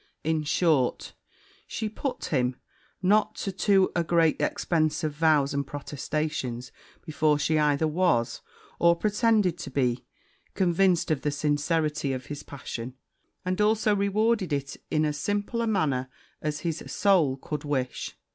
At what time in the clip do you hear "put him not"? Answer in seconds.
1.87-3.35